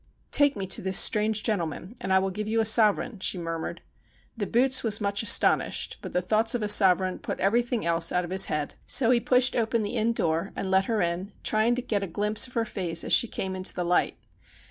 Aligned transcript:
'Take 0.31 0.55
me 0.55 0.65
to 0.65 0.81
this 0.81 0.97
strange 0.97 1.43
gentleman, 1.43 1.95
and 2.01 2.11
I 2.11 2.17
will 2.17 2.31
give 2.31 2.47
yon 2.47 2.63
a 2.63 2.65
sovereign,' 2.65 3.19
she 3.19 3.37
murmured. 3.37 3.81
The 4.35 4.47
boots 4.47 4.83
was 4.83 4.99
much 4.99 5.21
astonished, 5.21 5.99
but 6.01 6.11
the 6.11 6.23
thoughts 6.23 6.55
of 6.55 6.63
a 6.63 6.67
sovereign 6.67 7.19
put 7.19 7.39
everything 7.39 7.85
else 7.85 8.11
out 8.11 8.23
of 8.23 8.31
his 8.31 8.47
head; 8.47 8.73
so 8.87 9.11
he 9.11 9.19
pushed 9.19 9.55
open 9.55 9.83
the 9.83 9.97
inn 9.97 10.13
door 10.13 10.53
and 10.55 10.71
led 10.71 10.85
her 10.85 11.03
in, 11.03 11.33
trying 11.43 11.75
to 11.75 11.83
get 11.83 12.01
a 12.01 12.07
glimpse 12.07 12.47
of 12.47 12.53
her 12.55 12.65
face 12.65 13.03
as 13.03 13.13
she 13.13 13.27
came 13.27 13.55
into 13.55 13.75
the 13.75 13.83
light. 13.85 14.17